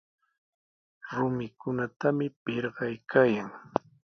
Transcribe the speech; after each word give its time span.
Rumikunatami 1.15 2.27
pirqaykaayan. 2.43 3.49